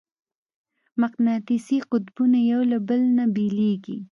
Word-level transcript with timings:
مقناطیسي 1.01 1.77
قطبونه 1.91 2.39
یو 2.51 2.61
له 2.71 2.77
بله 2.87 3.07
نه 3.17 3.25
بېلېږي. 3.35 3.97